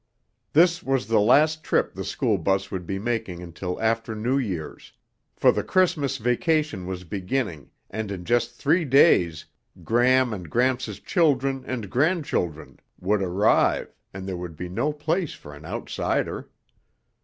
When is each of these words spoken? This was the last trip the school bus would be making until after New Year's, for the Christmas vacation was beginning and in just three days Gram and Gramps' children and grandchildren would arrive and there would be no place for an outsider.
This 0.53 0.81
was 0.81 1.05
the 1.05 1.19
last 1.19 1.63
trip 1.63 1.93
the 1.93 2.03
school 2.03 2.39
bus 2.39 2.71
would 2.71 2.87
be 2.87 2.97
making 2.97 3.43
until 3.43 3.79
after 3.79 4.15
New 4.15 4.39
Year's, 4.39 4.93
for 5.35 5.51
the 5.51 5.61
Christmas 5.63 6.17
vacation 6.17 6.87
was 6.87 7.03
beginning 7.03 7.69
and 7.87 8.09
in 8.11 8.25
just 8.25 8.55
three 8.55 8.83
days 8.83 9.45
Gram 9.83 10.33
and 10.33 10.49
Gramps' 10.49 10.97
children 10.99 11.63
and 11.67 11.91
grandchildren 11.91 12.79
would 12.99 13.21
arrive 13.21 13.93
and 14.11 14.27
there 14.27 14.37
would 14.37 14.55
be 14.55 14.69
no 14.69 14.91
place 14.91 15.35
for 15.35 15.53
an 15.53 15.65
outsider. 15.65 16.49